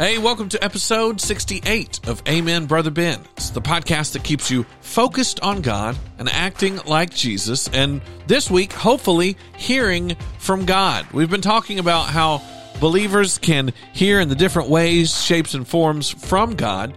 Hey, 0.00 0.16
welcome 0.16 0.48
to 0.48 0.64
episode 0.64 1.20
68 1.20 2.08
of 2.08 2.22
Amen, 2.26 2.64
Brother 2.64 2.90
Ben. 2.90 3.20
It's 3.36 3.50
the 3.50 3.60
podcast 3.60 4.14
that 4.14 4.24
keeps 4.24 4.50
you 4.50 4.64
focused 4.80 5.40
on 5.40 5.60
God 5.60 5.94
and 6.18 6.26
acting 6.30 6.78
like 6.86 7.12
Jesus. 7.12 7.68
And 7.68 8.00
this 8.26 8.50
week, 8.50 8.72
hopefully, 8.72 9.36
hearing 9.58 10.16
from 10.38 10.64
God. 10.64 11.06
We've 11.12 11.28
been 11.28 11.42
talking 11.42 11.78
about 11.78 12.06
how 12.06 12.40
believers 12.80 13.36
can 13.36 13.74
hear 13.92 14.20
in 14.20 14.30
the 14.30 14.34
different 14.34 14.70
ways, 14.70 15.22
shapes, 15.22 15.52
and 15.52 15.68
forms 15.68 16.08
from 16.08 16.56
God. 16.56 16.96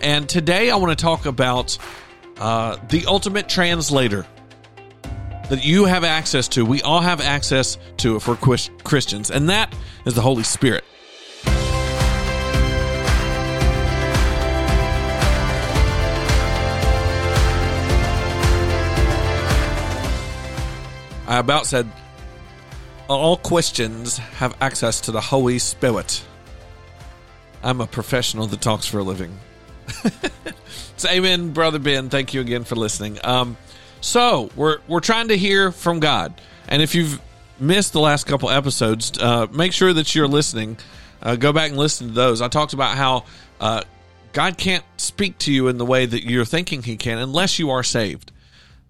And 0.00 0.28
today, 0.28 0.70
I 0.70 0.76
want 0.76 0.96
to 0.96 1.02
talk 1.02 1.26
about 1.26 1.76
uh, 2.36 2.76
the 2.88 3.06
ultimate 3.06 3.48
translator 3.48 4.24
that 5.50 5.64
you 5.64 5.86
have 5.86 6.04
access 6.04 6.46
to. 6.50 6.64
We 6.64 6.82
all 6.82 7.00
have 7.00 7.20
access 7.20 7.78
to 7.96 8.14
it 8.14 8.20
for 8.20 8.36
Christians, 8.36 9.32
and 9.32 9.48
that 9.48 9.74
is 10.04 10.14
the 10.14 10.22
Holy 10.22 10.44
Spirit. 10.44 10.84
I 21.28 21.38
about 21.38 21.66
said, 21.66 21.86
all 23.06 23.36
questions 23.36 24.16
have 24.16 24.56
access 24.62 25.02
to 25.02 25.12
the 25.12 25.20
Holy 25.20 25.58
Spirit. 25.58 26.24
I'm 27.62 27.82
a 27.82 27.86
professional 27.86 28.46
that 28.46 28.62
talks 28.62 28.86
for 28.86 28.98
a 28.98 29.02
living. 29.02 29.38
so, 30.96 31.08
amen, 31.10 31.50
brother 31.50 31.78
Ben. 31.78 32.08
Thank 32.08 32.32
you 32.32 32.40
again 32.40 32.64
for 32.64 32.76
listening. 32.76 33.18
Um, 33.22 33.58
so 34.00 34.50
we're 34.56 34.78
we're 34.88 35.00
trying 35.00 35.28
to 35.28 35.36
hear 35.36 35.70
from 35.70 36.00
God, 36.00 36.40
and 36.66 36.80
if 36.80 36.94
you've 36.94 37.20
missed 37.60 37.92
the 37.92 38.00
last 38.00 38.26
couple 38.26 38.48
episodes, 38.48 39.12
uh, 39.18 39.48
make 39.52 39.74
sure 39.74 39.92
that 39.92 40.14
you're 40.14 40.28
listening. 40.28 40.78
Uh, 41.20 41.36
go 41.36 41.52
back 41.52 41.70
and 41.70 41.78
listen 41.78 42.08
to 42.08 42.14
those. 42.14 42.40
I 42.40 42.48
talked 42.48 42.72
about 42.72 42.96
how 42.96 43.24
uh, 43.60 43.82
God 44.32 44.56
can't 44.56 44.84
speak 44.96 45.36
to 45.38 45.52
you 45.52 45.68
in 45.68 45.76
the 45.76 45.84
way 45.84 46.06
that 46.06 46.22
you're 46.22 46.46
thinking 46.46 46.82
He 46.82 46.96
can 46.96 47.18
unless 47.18 47.58
you 47.58 47.70
are 47.70 47.82
saved 47.82 48.32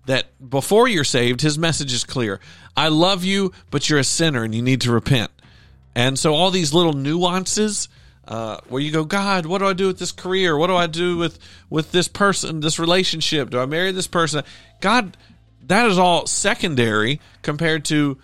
that 0.08 0.26
before 0.48 0.88
you're 0.88 1.04
saved, 1.04 1.42
his 1.42 1.58
message 1.58 1.92
is 1.92 2.02
clear. 2.02 2.40
I 2.74 2.88
love 2.88 3.24
you, 3.24 3.52
but 3.70 3.90
you're 3.90 3.98
a 3.98 4.04
sinner 4.04 4.42
and 4.42 4.54
you 4.54 4.62
need 4.62 4.80
to 4.80 4.90
repent. 4.90 5.30
And 5.94 6.18
so 6.18 6.34
all 6.34 6.50
these 6.50 6.72
little 6.72 6.94
nuances 6.94 7.90
uh, 8.26 8.56
where 8.68 8.80
you 8.80 8.90
go, 8.90 9.04
God, 9.04 9.44
what 9.44 9.58
do 9.58 9.66
I 9.66 9.74
do 9.74 9.86
with 9.86 9.98
this 9.98 10.12
career? 10.12 10.56
What 10.56 10.68
do 10.68 10.76
I 10.76 10.86
do 10.86 11.18
with 11.18 11.38
with 11.68 11.92
this 11.92 12.08
person, 12.08 12.60
this 12.60 12.78
relationship? 12.78 13.50
Do 13.50 13.60
I 13.60 13.66
marry 13.66 13.92
this 13.92 14.06
person? 14.06 14.44
God, 14.80 15.14
that 15.66 15.86
is 15.88 15.98
all 15.98 16.26
secondary 16.26 17.20
compared 17.42 17.84
to 17.86 18.16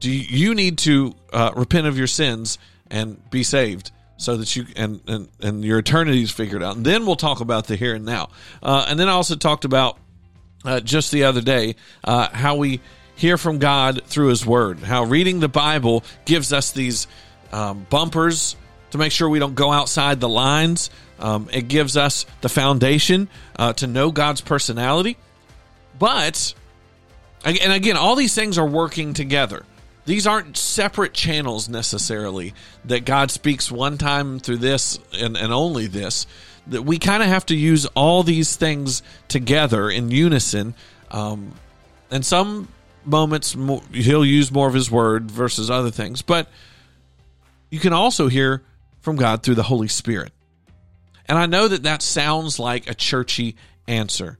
do 0.00 0.10
you 0.10 0.54
need 0.54 0.78
to 0.78 1.14
uh, 1.34 1.52
repent 1.54 1.86
of 1.86 1.98
your 1.98 2.06
sins 2.06 2.56
and 2.90 3.30
be 3.30 3.42
saved 3.42 3.90
so 4.16 4.38
that 4.38 4.56
you 4.56 4.64
and 4.74 5.02
and, 5.06 5.28
and 5.40 5.64
your 5.64 5.80
eternity 5.80 6.22
is 6.22 6.30
figured 6.30 6.62
out. 6.62 6.76
And 6.76 6.86
then 6.86 7.04
we'll 7.04 7.16
talk 7.16 7.40
about 7.40 7.66
the 7.66 7.76
here 7.76 7.94
and 7.94 8.06
now. 8.06 8.30
Uh, 8.62 8.86
and 8.88 8.98
then 8.98 9.10
I 9.10 9.12
also 9.12 9.36
talked 9.36 9.66
about 9.66 9.98
uh, 10.64 10.80
just 10.80 11.12
the 11.12 11.24
other 11.24 11.40
day 11.40 11.76
uh, 12.02 12.28
how 12.32 12.56
we 12.56 12.80
hear 13.16 13.38
from 13.38 13.58
God 13.58 14.02
through 14.06 14.28
His 14.28 14.44
Word, 14.44 14.80
how 14.80 15.04
reading 15.04 15.40
the 15.40 15.48
Bible 15.48 16.04
gives 16.24 16.52
us 16.52 16.72
these 16.72 17.06
um, 17.52 17.86
bumpers 17.88 18.56
to 18.90 18.98
make 18.98 19.12
sure 19.12 19.28
we 19.28 19.38
don't 19.38 19.54
go 19.54 19.72
outside 19.72 20.20
the 20.20 20.28
lines. 20.28 20.90
Um, 21.18 21.48
it 21.52 21.68
gives 21.68 21.96
us 21.96 22.26
the 22.40 22.48
foundation 22.48 23.28
uh, 23.56 23.72
to 23.74 23.86
know 23.86 24.10
God's 24.10 24.40
personality. 24.40 25.16
But, 25.98 26.54
and 27.44 27.72
again, 27.72 27.96
all 27.96 28.16
these 28.16 28.34
things 28.34 28.58
are 28.58 28.66
working 28.66 29.14
together. 29.14 29.64
These 30.06 30.26
aren't 30.26 30.56
separate 30.56 31.14
channels 31.14 31.68
necessarily 31.68 32.52
that 32.84 33.04
God 33.04 33.30
speaks 33.30 33.72
one 33.72 33.96
time 33.96 34.38
through 34.38 34.58
this 34.58 34.98
and, 35.12 35.36
and 35.36 35.52
only 35.52 35.86
this 35.86 36.26
we 36.66 36.98
kind 36.98 37.22
of 37.22 37.28
have 37.28 37.46
to 37.46 37.56
use 37.56 37.86
all 37.86 38.22
these 38.22 38.56
things 38.56 39.02
together 39.28 39.90
in 39.90 40.10
unison. 40.10 40.74
Um, 41.10 41.52
and 42.10 42.24
some 42.24 42.68
moments 43.04 43.56
he'll 43.92 44.24
use 44.24 44.50
more 44.50 44.66
of 44.66 44.74
his 44.74 44.90
word 44.90 45.30
versus 45.30 45.70
other 45.70 45.90
things, 45.90 46.22
but 46.22 46.48
you 47.70 47.78
can 47.78 47.92
also 47.92 48.28
hear 48.28 48.62
from 49.00 49.16
God 49.16 49.42
through 49.42 49.56
the 49.56 49.62
Holy 49.62 49.88
Spirit. 49.88 50.32
And 51.26 51.38
I 51.38 51.46
know 51.46 51.68
that 51.68 51.82
that 51.84 52.02
sounds 52.02 52.58
like 52.58 52.88
a 52.88 52.94
churchy 52.94 53.56
answer. 53.86 54.38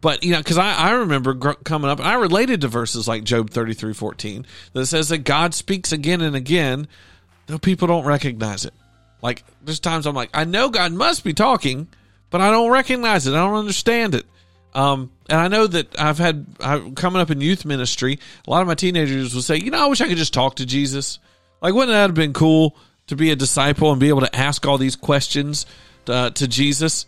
But, 0.00 0.24
you 0.24 0.32
know, 0.32 0.38
because 0.38 0.58
I, 0.58 0.74
I 0.74 0.90
remember 0.92 1.34
gr- 1.34 1.52
coming 1.52 1.90
up 1.90 1.98
and 1.98 2.08
I 2.08 2.14
related 2.14 2.62
to 2.62 2.68
verses 2.68 3.06
like 3.06 3.24
Job 3.24 3.50
33 3.50 3.92
14 3.92 4.46
that 4.72 4.86
says 4.86 5.10
that 5.10 5.18
God 5.18 5.54
speaks 5.54 5.92
again 5.92 6.20
and 6.20 6.34
again, 6.34 6.88
though 7.46 7.58
people 7.58 7.86
don't 7.86 8.06
recognize 8.06 8.64
it. 8.64 8.74
Like 9.22 9.44
there's 9.62 9.80
times 9.80 10.06
I'm 10.06 10.14
like, 10.14 10.30
I 10.34 10.44
know 10.44 10.68
God 10.70 10.92
must 10.92 11.24
be 11.24 11.34
talking, 11.34 11.88
but 12.30 12.40
I 12.40 12.50
don't 12.50 12.70
recognize 12.70 13.26
it. 13.26 13.32
I 13.32 13.38
don't 13.38 13.54
understand 13.54 14.14
it. 14.14 14.26
Um, 14.74 15.10
and 15.28 15.40
I 15.40 15.48
know 15.48 15.66
that 15.66 15.98
I've 15.98 16.18
had 16.18 16.46
I, 16.60 16.92
coming 16.94 17.20
up 17.20 17.30
in 17.30 17.40
youth 17.40 17.64
ministry, 17.64 18.18
a 18.46 18.50
lot 18.50 18.62
of 18.62 18.68
my 18.68 18.74
teenagers 18.74 19.34
will 19.34 19.42
say, 19.42 19.56
you 19.56 19.70
know, 19.70 19.84
I 19.84 19.86
wish 19.86 20.00
I 20.00 20.08
could 20.08 20.16
just 20.16 20.34
talk 20.34 20.56
to 20.56 20.66
Jesus. 20.66 21.18
Like, 21.60 21.74
wouldn't 21.74 21.90
that 21.90 22.02
have 22.02 22.14
been 22.14 22.32
cool 22.32 22.76
to 23.08 23.16
be 23.16 23.30
a 23.30 23.36
disciple 23.36 23.90
and 23.90 24.00
be 24.00 24.08
able 24.08 24.20
to 24.20 24.36
ask 24.36 24.66
all 24.66 24.78
these 24.78 24.96
questions 24.96 25.66
to, 26.06 26.12
uh, 26.12 26.30
to 26.30 26.46
Jesus? 26.46 27.06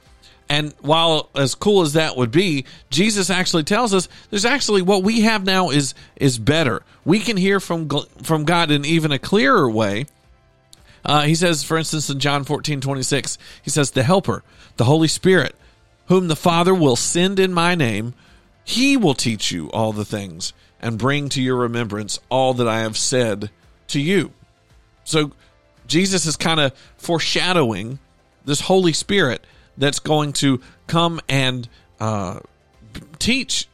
And 0.48 0.74
while 0.80 1.30
as 1.34 1.54
cool 1.54 1.82
as 1.82 1.94
that 1.94 2.16
would 2.16 2.30
be, 2.30 2.66
Jesus 2.90 3.30
actually 3.30 3.62
tells 3.62 3.94
us 3.94 4.08
there's 4.30 4.44
actually 4.44 4.82
what 4.82 5.02
we 5.02 5.22
have 5.22 5.46
now 5.46 5.70
is 5.70 5.94
is 6.16 6.38
better. 6.38 6.82
We 7.04 7.20
can 7.20 7.36
hear 7.36 7.58
from 7.58 7.88
from 8.22 8.44
God 8.44 8.70
in 8.70 8.84
even 8.84 9.12
a 9.12 9.18
clearer 9.18 9.70
way 9.70 10.06
uh, 11.04 11.22
he 11.22 11.34
says, 11.34 11.64
for 11.64 11.76
instance, 11.76 12.08
in 12.10 12.18
John 12.18 12.44
14, 12.44 12.80
26, 12.80 13.38
he 13.62 13.70
says, 13.70 13.90
The 13.90 14.02
Helper, 14.02 14.42
the 14.76 14.84
Holy 14.84 15.08
Spirit, 15.08 15.54
whom 16.06 16.28
the 16.28 16.36
Father 16.36 16.74
will 16.74 16.96
send 16.96 17.38
in 17.38 17.52
my 17.52 17.74
name, 17.74 18.14
he 18.64 18.96
will 18.96 19.14
teach 19.14 19.50
you 19.50 19.70
all 19.70 19.92
the 19.92 20.04
things 20.04 20.52
and 20.80 20.98
bring 20.98 21.28
to 21.30 21.42
your 21.42 21.56
remembrance 21.56 22.20
all 22.28 22.54
that 22.54 22.68
I 22.68 22.80
have 22.80 22.96
said 22.96 23.50
to 23.88 24.00
you. 24.00 24.32
So 25.04 25.32
Jesus 25.86 26.26
is 26.26 26.36
kind 26.36 26.60
of 26.60 26.72
foreshadowing 26.96 27.98
this 28.44 28.60
Holy 28.60 28.92
Spirit 28.92 29.44
that's 29.76 29.98
going 29.98 30.32
to 30.34 30.60
come 30.86 31.20
and 31.28 31.68
uh, 32.00 32.40
teach 33.18 33.68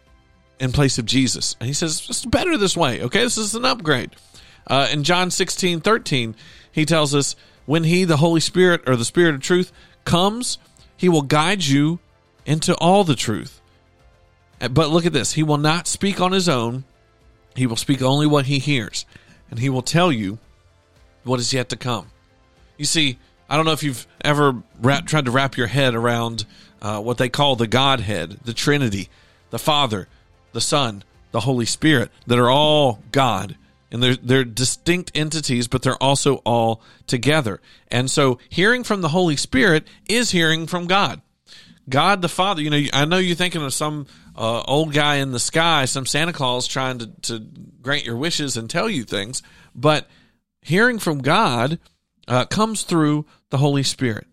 in 0.58 0.72
place 0.72 0.98
of 0.98 1.06
Jesus. 1.06 1.56
And 1.60 1.66
he 1.66 1.72
says, 1.72 2.06
it's 2.08 2.24
better 2.24 2.56
this 2.56 2.76
way. 2.76 3.02
Okay, 3.02 3.22
this 3.22 3.38
is 3.38 3.54
an 3.54 3.64
upgrade. 3.64 4.10
Uh, 4.66 4.88
in 4.92 5.02
John 5.02 5.30
16, 5.30 5.80
13, 5.80 6.34
he 6.78 6.86
tells 6.86 7.14
us 7.14 7.36
when 7.66 7.84
he, 7.84 8.04
the 8.04 8.16
Holy 8.16 8.40
Spirit 8.40 8.88
or 8.88 8.96
the 8.96 9.04
Spirit 9.04 9.34
of 9.34 9.42
truth, 9.42 9.72
comes, 10.04 10.58
he 10.96 11.08
will 11.08 11.22
guide 11.22 11.64
you 11.64 11.98
into 12.46 12.74
all 12.76 13.04
the 13.04 13.14
truth. 13.14 13.60
But 14.58 14.90
look 14.90 15.04
at 15.04 15.12
this 15.12 15.34
He 15.34 15.42
will 15.42 15.58
not 15.58 15.86
speak 15.86 16.20
on 16.20 16.32
his 16.32 16.48
own, 16.48 16.84
he 17.54 17.66
will 17.66 17.76
speak 17.76 18.00
only 18.00 18.26
what 18.26 18.46
he 18.46 18.58
hears, 18.58 19.04
and 19.50 19.60
he 19.60 19.68
will 19.68 19.82
tell 19.82 20.10
you 20.10 20.38
what 21.24 21.40
is 21.40 21.52
yet 21.52 21.68
to 21.68 21.76
come. 21.76 22.10
You 22.76 22.84
see, 22.84 23.18
I 23.48 23.56
don't 23.56 23.66
know 23.66 23.72
if 23.72 23.82
you've 23.82 24.06
ever 24.24 24.62
wrap, 24.80 25.06
tried 25.06 25.24
to 25.26 25.30
wrap 25.30 25.56
your 25.56 25.66
head 25.66 25.94
around 25.94 26.46
uh, 26.80 27.00
what 27.00 27.18
they 27.18 27.28
call 27.28 27.56
the 27.56 27.66
Godhead, 27.66 28.38
the 28.44 28.54
Trinity, 28.54 29.08
the 29.50 29.58
Father, 29.58 30.08
the 30.52 30.60
Son, 30.60 31.02
the 31.32 31.40
Holy 31.40 31.66
Spirit, 31.66 32.10
that 32.26 32.38
are 32.38 32.50
all 32.50 33.02
God 33.12 33.56
and 33.90 34.02
they're 34.02 34.16
they're 34.16 34.44
distinct 34.44 35.12
entities 35.14 35.68
but 35.68 35.82
they're 35.82 36.02
also 36.02 36.36
all 36.44 36.82
together. 37.06 37.60
And 37.88 38.10
so 38.10 38.38
hearing 38.48 38.84
from 38.84 39.00
the 39.00 39.08
holy 39.08 39.36
spirit 39.36 39.86
is 40.08 40.30
hearing 40.30 40.66
from 40.66 40.86
god. 40.86 41.22
God 41.88 42.22
the 42.22 42.28
father 42.28 42.60
you 42.60 42.70
know 42.70 42.82
i 42.92 43.04
know 43.04 43.18
you're 43.18 43.36
thinking 43.36 43.62
of 43.62 43.72
some 43.72 44.06
uh, 44.36 44.62
old 44.62 44.92
guy 44.92 45.16
in 45.16 45.32
the 45.32 45.40
sky 45.40 45.84
some 45.86 46.06
santa 46.06 46.32
claus 46.32 46.66
trying 46.66 46.98
to, 46.98 47.06
to 47.22 47.40
grant 47.80 48.04
your 48.04 48.16
wishes 48.16 48.56
and 48.56 48.68
tell 48.68 48.88
you 48.88 49.04
things 49.04 49.42
but 49.74 50.06
hearing 50.60 50.98
from 50.98 51.18
god 51.20 51.78
uh, 52.28 52.44
comes 52.44 52.82
through 52.82 53.24
the 53.50 53.56
holy 53.56 53.82
spirit 53.82 54.26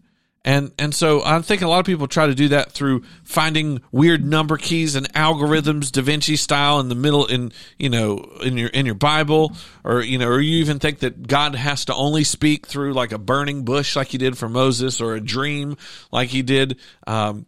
and 0.45 0.71
and 0.77 0.93
so 0.93 1.23
I 1.25 1.41
think 1.41 1.63
a 1.63 1.67
lot 1.67 1.79
of 1.79 1.87
people 1.87 2.07
try 2.07 2.27
to 2.27 2.35
do 2.35 2.49
that 2.49 2.71
through 2.71 3.01
finding 3.23 3.81
weird 3.91 4.23
number 4.23 4.57
keys 4.57 4.93
and 4.93 5.11
algorithms, 5.13 5.91
Da 5.91 6.03
Vinci 6.03 6.35
style, 6.35 6.79
in 6.79 6.87
the 6.87 6.95
middle 6.95 7.25
in 7.25 7.51
you 7.79 7.89
know 7.89 8.19
in 8.43 8.55
your 8.55 8.69
in 8.69 8.85
your 8.85 8.93
Bible, 8.95 9.53
or 9.83 10.01
you 10.01 10.19
know, 10.19 10.27
or 10.27 10.39
you 10.39 10.57
even 10.57 10.77
think 10.77 10.99
that 10.99 11.27
God 11.27 11.55
has 11.55 11.85
to 11.85 11.95
only 11.95 12.23
speak 12.23 12.67
through 12.67 12.93
like 12.93 13.11
a 13.11 13.17
burning 13.17 13.65
bush, 13.65 13.95
like 13.95 14.09
He 14.09 14.19
did 14.19 14.37
for 14.37 14.47
Moses, 14.47 15.01
or 15.01 15.15
a 15.15 15.19
dream, 15.19 15.77
like 16.11 16.29
He 16.29 16.43
did. 16.43 16.77
Um, 17.07 17.47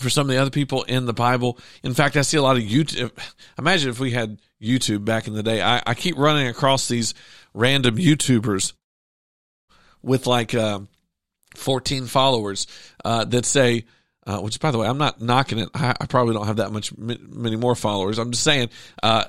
for 0.00 0.10
some 0.10 0.22
of 0.22 0.34
the 0.34 0.40
other 0.40 0.50
people 0.50 0.84
in 0.84 1.04
the 1.04 1.12
Bible. 1.12 1.58
In 1.82 1.92
fact, 1.92 2.16
I 2.16 2.22
see 2.22 2.38
a 2.38 2.42
lot 2.42 2.56
of 2.56 2.62
YouTube. 2.62 3.12
Imagine 3.58 3.90
if 3.90 4.00
we 4.00 4.10
had 4.10 4.40
YouTube 4.60 5.04
back 5.04 5.28
in 5.28 5.34
the 5.34 5.42
day. 5.42 5.60
I, 5.60 5.82
I 5.86 5.94
keep 5.94 6.16
running 6.16 6.48
across 6.48 6.88
these 6.88 7.12
random 7.52 7.98
YouTubers 7.98 8.72
with 10.02 10.26
like, 10.26 10.54
uh, 10.54 10.80
14 11.56 12.06
followers 12.06 12.66
uh, 13.04 13.24
that 13.26 13.44
say, 13.44 13.84
uh, 14.26 14.38
which 14.38 14.60
by 14.60 14.70
the 14.70 14.78
way, 14.78 14.86
I'm 14.86 14.98
not 14.98 15.20
knocking 15.20 15.58
it. 15.58 15.68
I, 15.74 15.94
I 16.00 16.06
probably 16.06 16.34
don't 16.34 16.46
have 16.46 16.56
that 16.56 16.72
much 16.72 16.96
many 16.96 17.56
more 17.56 17.74
followers. 17.74 18.18
I'm 18.18 18.30
just 18.30 18.44
saying, 18.44 18.70
uh, 19.02 19.24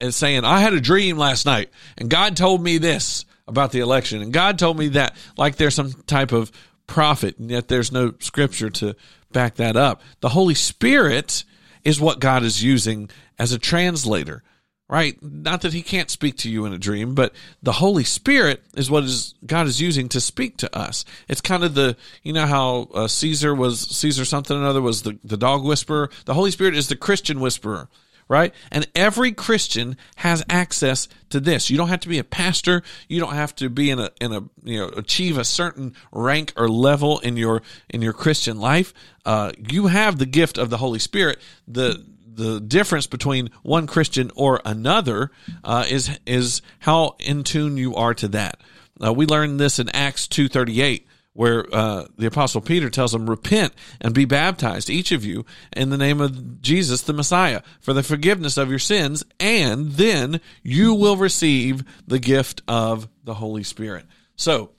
it's 0.00 0.16
saying 0.16 0.44
I 0.44 0.60
had 0.60 0.74
a 0.74 0.80
dream 0.80 1.16
last 1.16 1.46
night 1.46 1.70
and 1.96 2.10
God 2.10 2.36
told 2.36 2.62
me 2.62 2.78
this. 2.78 3.24
about 3.46 3.72
the 3.72 3.80
election. 3.80 4.22
And 4.22 4.32
God 4.32 4.58
told 4.58 4.78
me 4.78 4.88
that 4.88 5.14
like 5.36 5.56
there's 5.56 5.74
some 5.74 5.92
type 6.06 6.32
of 6.32 6.50
prophet, 6.86 7.38
and 7.38 7.50
yet 7.50 7.68
there's 7.68 7.92
no 7.92 8.14
scripture 8.20 8.70
to 8.70 8.96
back 9.32 9.56
that 9.56 9.76
up. 9.76 10.00
The 10.20 10.30
Holy 10.30 10.54
Spirit 10.54 11.44
is 11.82 12.00
what 12.00 12.20
God 12.20 12.42
is 12.42 12.62
using 12.62 13.10
as 13.38 13.52
a 13.52 13.58
translator 13.58 14.42
right? 14.88 15.20
Not 15.22 15.62
that 15.62 15.72
he 15.72 15.82
can't 15.82 16.10
speak 16.10 16.36
to 16.38 16.50
you 16.50 16.66
in 16.66 16.72
a 16.72 16.78
dream, 16.78 17.14
but 17.14 17.32
the 17.62 17.72
Holy 17.72 18.04
Spirit 18.04 18.62
is 18.76 18.90
what 18.90 19.04
is 19.04 19.34
God 19.46 19.66
is 19.66 19.80
using 19.80 20.08
to 20.10 20.20
speak 20.20 20.56
to 20.58 20.76
us. 20.76 21.04
It's 21.28 21.40
kind 21.40 21.64
of 21.64 21.74
the 21.74 21.96
you 22.22 22.32
know 22.32 22.46
how 22.46 22.88
uh, 22.94 23.08
Cesar 23.08 23.54
was 23.54 23.80
Cesar 23.80 24.24
something 24.24 24.56
another 24.56 24.82
was 24.82 25.02
the 25.02 25.18
the 25.24 25.36
dog 25.36 25.64
whisperer. 25.64 26.10
The 26.26 26.34
Holy 26.34 26.50
Spirit 26.50 26.76
is 26.76 26.88
the 26.88 26.96
Christian 26.96 27.40
whisperer. 27.40 27.88
Right? 28.26 28.54
And 28.72 28.88
every 28.94 29.32
Christian 29.32 29.98
has 30.16 30.42
access 30.48 31.08
to 31.28 31.40
this. 31.40 31.68
You 31.68 31.76
don't 31.76 31.88
have 31.88 32.00
to 32.00 32.08
be 32.08 32.18
a 32.18 32.24
pastor. 32.24 32.82
You 33.06 33.20
don't 33.20 33.34
have 33.34 33.54
to 33.56 33.68
be 33.68 33.90
in 33.90 33.98
a, 33.98 34.10
in 34.18 34.32
a, 34.32 34.40
you 34.62 34.78
know, 34.78 34.88
achieve 34.96 35.36
a 35.36 35.44
certain 35.44 35.94
rank 36.10 36.54
or 36.56 36.66
level 36.66 37.18
in 37.18 37.36
your, 37.36 37.60
in 37.90 38.00
your 38.00 38.14
Christian 38.14 38.58
life. 38.58 38.94
Uh, 39.26 39.52
you 39.70 39.88
have 39.88 40.16
the 40.16 40.24
gift 40.24 40.56
of 40.56 40.70
the 40.70 40.78
Holy 40.78 41.00
Spirit. 41.00 41.38
The, 41.68 42.02
the 42.36 42.60
difference 42.60 43.06
between 43.06 43.50
one 43.62 43.86
Christian 43.86 44.30
or 44.34 44.60
another 44.64 45.30
uh, 45.62 45.84
is 45.88 46.18
is 46.26 46.62
how 46.80 47.16
in 47.20 47.44
tune 47.44 47.76
you 47.76 47.94
are 47.94 48.14
to 48.14 48.28
that. 48.28 48.60
Uh, 49.02 49.12
we 49.12 49.26
learned 49.26 49.58
this 49.58 49.78
in 49.78 49.88
Acts 49.90 50.26
two 50.28 50.48
thirty 50.48 50.80
eight, 50.80 51.06
where 51.32 51.66
uh, 51.72 52.04
the 52.16 52.26
apostle 52.26 52.60
Peter 52.60 52.90
tells 52.90 53.12
them, 53.12 53.28
"Repent 53.28 53.72
and 54.00 54.14
be 54.14 54.24
baptized, 54.24 54.90
each 54.90 55.12
of 55.12 55.24
you, 55.24 55.44
in 55.76 55.90
the 55.90 55.98
name 55.98 56.20
of 56.20 56.60
Jesus 56.60 57.02
the 57.02 57.12
Messiah, 57.12 57.62
for 57.80 57.92
the 57.92 58.02
forgiveness 58.02 58.56
of 58.56 58.70
your 58.70 58.78
sins, 58.78 59.24
and 59.40 59.92
then 59.92 60.40
you 60.62 60.94
will 60.94 61.16
receive 61.16 61.84
the 62.06 62.18
gift 62.18 62.62
of 62.68 63.08
the 63.24 63.34
Holy 63.34 63.62
Spirit." 63.62 64.06
So, 64.36 64.70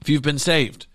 if 0.00 0.08
you've 0.08 0.22
been 0.22 0.38
saved, 0.38 0.86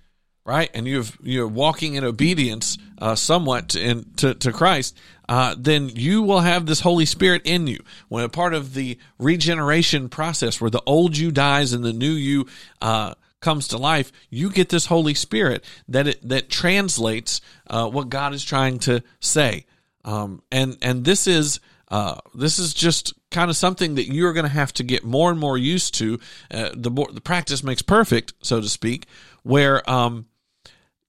right, 0.45 0.69
and 0.73 0.87
you've 0.87 1.17
you're 1.21 1.47
walking 1.47 1.95
in 1.95 2.03
obedience 2.03 2.77
uh, 2.99 3.15
somewhat 3.15 3.69
to, 3.69 3.81
in, 3.81 4.05
to, 4.17 4.35
to 4.35 4.51
Christ, 4.51 4.97
uh, 5.27 5.55
then 5.57 5.89
you 5.89 6.21
will 6.21 6.41
have 6.41 6.65
this 6.65 6.81
Holy 6.81 7.05
Spirit 7.05 7.41
in 7.45 7.67
you. 7.67 7.83
When 8.07 8.23
a 8.23 8.29
part 8.29 8.53
of 8.53 8.73
the 8.73 8.97
regeneration 9.17 10.07
process, 10.07 10.61
where 10.61 10.69
the 10.69 10.83
old 10.85 11.17
you 11.17 11.31
dies 11.31 11.73
and 11.73 11.83
the 11.83 11.93
new 11.93 12.11
you 12.11 12.45
uh, 12.81 13.15
comes 13.41 13.69
to 13.69 13.77
life, 13.77 14.11
you 14.29 14.51
get 14.51 14.69
this 14.69 14.85
Holy 14.85 15.15
Spirit 15.15 15.65
that 15.87 16.07
it, 16.07 16.29
that 16.29 16.49
translates 16.49 17.41
uh, 17.67 17.89
what 17.89 18.09
God 18.09 18.33
is 18.33 18.43
trying 18.43 18.79
to 18.79 19.03
say. 19.19 19.65
Um, 20.05 20.43
and 20.51 20.77
and 20.83 21.03
this 21.03 21.25
is 21.25 21.59
uh, 21.89 22.19
this 22.35 22.59
is 22.59 22.73
just 22.73 23.13
kind 23.31 23.49
of 23.49 23.57
something 23.57 23.95
that 23.95 24.05
you're 24.05 24.33
going 24.33 24.45
to 24.45 24.51
have 24.51 24.73
to 24.73 24.83
get 24.83 25.03
more 25.03 25.31
and 25.31 25.39
more 25.39 25.57
used 25.57 25.95
to. 25.95 26.19
Uh, 26.51 26.69
the 26.75 26.91
the 27.11 27.21
practice 27.21 27.63
makes 27.63 27.81
perfect, 27.81 28.33
so 28.41 28.61
to 28.61 28.69
speak. 28.69 29.07
Where 29.41 29.87
um, 29.89 30.27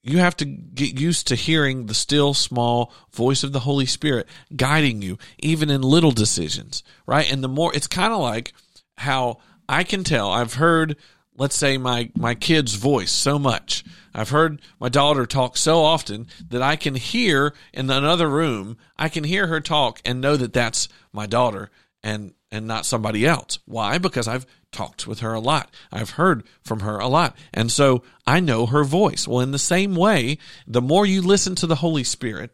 you 0.09 0.19
have 0.19 0.37
to 0.37 0.45
get 0.45 1.01
used 1.01 1.27
to 1.29 1.35
hearing 1.35 1.87
the 1.87 1.95
still 1.95 2.33
small 2.33 2.93
voice 3.13 3.43
of 3.43 3.53
the 3.53 3.61
Holy 3.61 3.87
Spirit 3.87 4.29
guiding 4.55 5.03
you, 5.03 5.19
even 5.39 5.69
in 5.69 5.83
little 5.83 6.13
decisions, 6.13 6.85
right? 7.07 7.31
And 7.31 7.43
the 7.43 7.49
more, 7.49 7.75
it's 7.75 7.89
kind 7.89 8.13
of 8.13 8.21
like 8.21 8.53
how 8.99 9.39
I 9.69 9.83
can 9.83 10.05
tell, 10.05 10.31
I've 10.31 10.55
heard, 10.55 10.97
let's 11.37 11.57
say, 11.57 11.77
my, 11.77 12.11
my 12.17 12.37
kid's 12.37 12.75
voice 12.75 13.11
so 13.11 13.37
much. 13.37 13.85
I've 14.15 14.31
heard 14.31 14.63
my 14.79 14.89
daughter 14.89 15.27
talk 15.27 15.57
so 15.57 15.83
often 15.83 16.29
that 16.49 16.63
I 16.63 16.77
can 16.77 16.95
hear 16.95 17.53
in 17.73 17.91
another 17.91 18.29
room, 18.29 18.79
I 18.97 19.09
can 19.09 19.25
hear 19.25 19.49
her 19.49 19.61
talk 19.61 20.01
and 20.05 20.21
know 20.21 20.37
that 20.37 20.53
that's 20.53 20.89
my 21.13 21.27
daughter 21.27 21.71
and, 22.03 22.33
and 22.51 22.67
not 22.67 22.87
somebody 22.87 23.27
else. 23.27 23.59
Why? 23.65 23.99
Because 23.99 24.29
I've 24.29 24.47
talked 24.73 25.07
with 25.07 25.21
her 25.21 25.35
a 25.35 25.41
lot. 25.41 25.71
I've 25.91 26.11
heard 26.11 26.45
from 26.63 26.81
her 26.81 26.99
a 26.99 27.09
lot. 27.09 27.37
And 27.53 27.71
so 27.71 28.03
I 28.27 28.41
know 28.41 28.67
her 28.67 28.85
voice. 28.85 29.27
Well, 29.27 29.41
in 29.41 29.51
the 29.51 29.59
same 29.59 29.97
way, 29.97 30.39
the 30.67 30.83
more 30.83 31.07
you 31.07 31.23
listen 31.23 31.55
to 31.57 31.67
the 31.67 31.77
Holy 31.77 32.05
Spirit, 32.05 32.53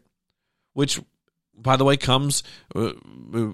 which 0.73 0.99
by 1.55 1.75
the 1.75 1.85
way 1.85 1.97
comes 1.97 2.43
uh, 2.75 2.93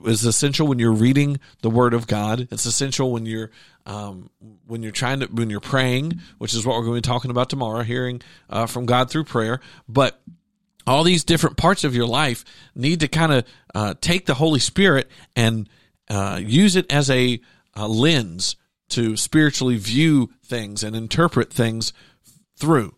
is 0.05 0.23
essential 0.23 0.67
when 0.67 0.79
you're 0.79 0.91
reading 0.91 1.37
the 1.61 1.69
word 1.69 1.93
of 1.93 2.07
god 2.07 2.47
it's 2.49 2.65
essential 2.65 3.11
when 3.11 3.25
you're 3.25 3.51
um, 3.85 4.29
when 4.67 4.81
you're 4.81 4.91
trying 4.91 5.19
to 5.19 5.25
when 5.27 5.49
you're 5.49 5.59
praying 5.59 6.19
which 6.37 6.53
is 6.53 6.65
what 6.65 6.75
we're 6.77 6.83
going 6.85 7.01
to 7.01 7.07
be 7.07 7.13
talking 7.13 7.29
about 7.29 7.49
tomorrow 7.49 7.83
hearing 7.83 8.21
uh, 8.49 8.65
from 8.65 8.85
god 8.85 9.09
through 9.09 9.25
prayer 9.25 9.59
but 9.87 10.21
all 10.87 11.03
these 11.03 11.25
different 11.25 11.57
parts 11.57 11.83
of 11.83 11.93
your 11.93 12.07
life 12.07 12.45
need 12.73 13.01
to 13.01 13.07
kind 13.07 13.33
of 13.33 13.45
uh, 13.75 13.93
take 13.99 14.25
the 14.25 14.33
holy 14.33 14.59
spirit 14.59 15.09
and 15.35 15.67
uh, 16.09 16.39
use 16.43 16.75
it 16.75 16.91
as 16.91 17.09
a 17.09 17.39
uh, 17.75 17.87
lens 17.87 18.55
to 18.89 19.15
spiritually 19.15 19.77
view 19.77 20.31
things 20.43 20.83
and 20.83 20.95
interpret 20.95 21.53
things 21.53 21.93
through. 22.57 22.95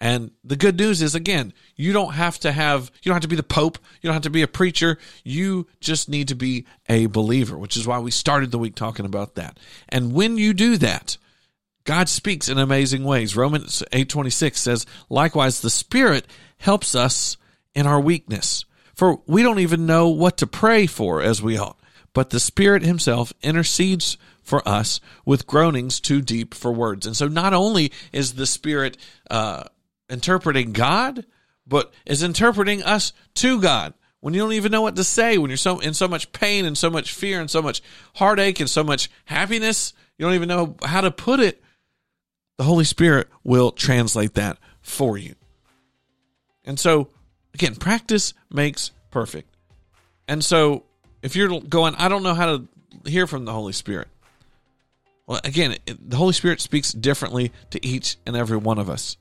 And 0.00 0.32
the 0.42 0.56
good 0.56 0.76
news 0.76 1.00
is 1.00 1.14
again, 1.14 1.52
you 1.76 1.92
don't 1.92 2.14
have 2.14 2.38
to 2.40 2.52
have 2.52 2.90
you 3.02 3.08
don't 3.08 3.14
have 3.14 3.22
to 3.22 3.28
be 3.28 3.36
the 3.36 3.42
pope, 3.42 3.78
you 4.00 4.08
don't 4.08 4.14
have 4.14 4.22
to 4.24 4.30
be 4.30 4.42
a 4.42 4.48
preacher, 4.48 4.98
you 5.22 5.66
just 5.80 6.08
need 6.08 6.28
to 6.28 6.34
be 6.34 6.66
a 6.88 7.06
believer, 7.06 7.56
which 7.56 7.76
is 7.76 7.86
why 7.86 7.98
we 8.00 8.10
started 8.10 8.50
the 8.50 8.58
week 8.58 8.74
talking 8.74 9.06
about 9.06 9.36
that. 9.36 9.58
And 9.88 10.12
when 10.12 10.36
you 10.36 10.52
do 10.52 10.76
that, 10.78 11.16
God 11.84 12.08
speaks 12.08 12.48
in 12.48 12.58
amazing 12.58 13.04
ways. 13.04 13.36
Romans 13.36 13.82
8:26 13.92 14.60
says, 14.60 14.84
"Likewise 15.08 15.60
the 15.60 15.70
Spirit 15.70 16.26
helps 16.58 16.94
us 16.94 17.36
in 17.74 17.86
our 17.86 18.00
weakness, 18.00 18.64
for 18.94 19.20
we 19.26 19.42
don't 19.42 19.58
even 19.60 19.86
know 19.86 20.08
what 20.08 20.38
to 20.38 20.46
pray 20.46 20.86
for 20.86 21.22
as 21.22 21.42
we 21.42 21.56
ought, 21.56 21.78
but 22.14 22.30
the 22.30 22.40
Spirit 22.40 22.82
himself 22.82 23.34
intercedes 23.42 24.16
for 24.42 24.66
us 24.66 25.00
with 25.26 25.46
groanings 25.46 26.00
too 26.00 26.22
deep 26.22 26.54
for 26.54 26.72
words. 26.72 27.06
And 27.06 27.16
so 27.16 27.28
not 27.28 27.52
only 27.52 27.92
is 28.12 28.34
the 28.34 28.46
Spirit 28.46 28.96
uh, 29.30 29.64
interpreting 30.08 30.72
God, 30.72 31.26
but 31.66 31.92
is 32.06 32.22
interpreting 32.22 32.82
us 32.82 33.12
to 33.34 33.60
God. 33.60 33.92
When 34.20 34.32
you 34.32 34.40
don't 34.40 34.52
even 34.52 34.72
know 34.72 34.80
what 34.80 34.96
to 34.96 35.04
say, 35.04 35.36
when 35.36 35.50
you're 35.50 35.56
so 35.58 35.80
in 35.80 35.92
so 35.92 36.08
much 36.08 36.32
pain 36.32 36.64
and 36.64 36.78
so 36.78 36.88
much 36.88 37.12
fear 37.12 37.40
and 37.40 37.50
so 37.50 37.60
much 37.60 37.82
heartache 38.14 38.60
and 38.60 38.70
so 38.70 38.82
much 38.82 39.10
happiness, 39.26 39.92
you 40.16 40.24
don't 40.24 40.34
even 40.34 40.48
know 40.48 40.76
how 40.82 41.02
to 41.02 41.10
put 41.10 41.40
it. 41.40 41.62
The 42.56 42.64
Holy 42.64 42.84
Spirit 42.84 43.28
will 43.42 43.72
translate 43.72 44.34
that 44.34 44.58
for 44.80 45.18
you. 45.18 45.34
And 46.64 46.78
so, 46.78 47.10
again, 47.52 47.74
practice 47.74 48.32
makes 48.50 48.92
perfect. 49.10 49.54
And 50.26 50.42
so, 50.42 50.84
if 51.24 51.34
you're 51.34 51.58
going, 51.60 51.94
I 51.94 52.08
don't 52.08 52.22
know 52.22 52.34
how 52.34 52.58
to 52.58 52.68
hear 53.06 53.26
from 53.26 53.46
the 53.46 53.52
Holy 53.52 53.72
Spirit. 53.72 54.08
Well, 55.26 55.40
again, 55.42 55.78
it, 55.86 56.10
the 56.10 56.18
Holy 56.18 56.34
Spirit 56.34 56.60
speaks 56.60 56.92
differently 56.92 57.50
to 57.70 57.84
each 57.84 58.18
and 58.26 58.36
every 58.36 58.58
one 58.58 58.78
of 58.78 58.90
us. 58.90 59.16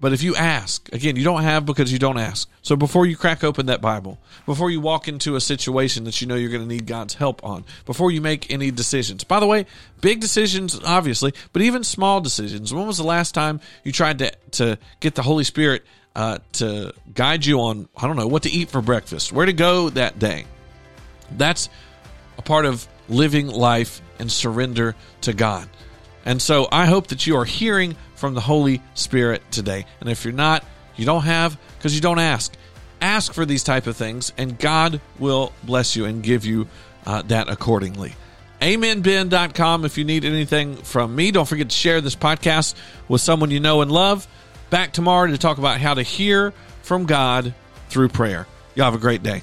But 0.00 0.14
if 0.14 0.22
you 0.22 0.34
ask, 0.34 0.90
again, 0.90 1.16
you 1.16 1.24
don't 1.24 1.42
have 1.42 1.66
because 1.66 1.92
you 1.92 1.98
don't 1.98 2.18
ask. 2.18 2.50
So 2.62 2.76
before 2.76 3.04
you 3.04 3.14
crack 3.14 3.44
open 3.44 3.66
that 3.66 3.82
Bible, 3.82 4.18
before 4.46 4.70
you 4.70 4.80
walk 4.80 5.06
into 5.06 5.36
a 5.36 5.40
situation 5.40 6.04
that 6.04 6.22
you 6.22 6.26
know 6.26 6.34
you're 6.34 6.50
going 6.50 6.62
to 6.62 6.68
need 6.68 6.86
God's 6.86 7.12
help 7.12 7.44
on, 7.44 7.64
before 7.84 8.10
you 8.10 8.22
make 8.22 8.50
any 8.50 8.70
decisions. 8.70 9.22
By 9.22 9.40
the 9.40 9.46
way, 9.46 9.66
big 10.00 10.20
decisions, 10.20 10.80
obviously, 10.82 11.34
but 11.52 11.60
even 11.60 11.84
small 11.84 12.22
decisions. 12.22 12.72
When 12.72 12.86
was 12.86 12.96
the 12.96 13.04
last 13.04 13.34
time 13.34 13.60
you 13.82 13.92
tried 13.92 14.18
to, 14.20 14.32
to 14.52 14.78
get 15.00 15.14
the 15.14 15.22
Holy 15.22 15.44
Spirit 15.44 15.84
uh, 16.16 16.38
to 16.52 16.94
guide 17.12 17.44
you 17.44 17.60
on, 17.60 17.88
I 17.94 18.06
don't 18.06 18.16
know, 18.16 18.28
what 18.28 18.44
to 18.44 18.50
eat 18.50 18.70
for 18.70 18.80
breakfast, 18.80 19.30
where 19.30 19.46
to 19.46 19.52
go 19.52 19.90
that 19.90 20.18
day? 20.18 20.46
That's 21.36 21.68
a 22.38 22.42
part 22.42 22.64
of 22.64 22.86
living 23.08 23.48
life 23.48 24.00
and 24.18 24.30
surrender 24.30 24.94
to 25.22 25.32
God. 25.32 25.68
And 26.24 26.40
so 26.40 26.68
I 26.72 26.86
hope 26.86 27.08
that 27.08 27.26
you 27.26 27.36
are 27.36 27.44
hearing 27.44 27.96
from 28.14 28.34
the 28.34 28.40
Holy 28.40 28.80
Spirit 28.94 29.42
today. 29.50 29.84
And 30.00 30.08
if 30.08 30.24
you're 30.24 30.32
not, 30.32 30.64
you 30.96 31.04
don't 31.04 31.24
have 31.24 31.58
because 31.76 31.94
you 31.94 32.00
don't 32.00 32.18
ask. 32.18 32.52
Ask 33.00 33.34
for 33.34 33.44
these 33.44 33.62
type 33.62 33.86
of 33.86 33.96
things, 33.96 34.32
and 34.38 34.58
God 34.58 35.00
will 35.18 35.52
bless 35.62 35.94
you 35.94 36.06
and 36.06 36.22
give 36.22 36.46
you 36.46 36.66
uh, 37.04 37.20
that 37.22 37.50
accordingly. 37.50 38.14
AmenBen.com 38.62 39.84
if 39.84 39.98
you 39.98 40.04
need 40.04 40.24
anything 40.24 40.76
from 40.76 41.14
me. 41.14 41.30
Don't 41.30 41.46
forget 41.46 41.68
to 41.68 41.76
share 41.76 42.00
this 42.00 42.16
podcast 42.16 42.74
with 43.08 43.20
someone 43.20 43.50
you 43.50 43.60
know 43.60 43.82
and 43.82 43.92
love. 43.92 44.26
Back 44.70 44.92
tomorrow 44.92 45.26
to 45.26 45.36
talk 45.36 45.58
about 45.58 45.80
how 45.80 45.92
to 45.92 46.02
hear 46.02 46.52
from 46.82 47.04
God 47.04 47.52
through 47.90 48.08
prayer. 48.08 48.46
Y'all 48.74 48.86
have 48.86 48.94
a 48.94 48.98
great 48.98 49.22
day. 49.22 49.42